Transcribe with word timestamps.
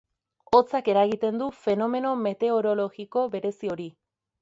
Hotzak 0.59 0.89
eragiten 0.93 1.37
du 1.43 1.51
fenomeno 1.59 2.17
meteorologiko 2.25 3.29
berezi 3.37 3.75
hori. 3.77 3.93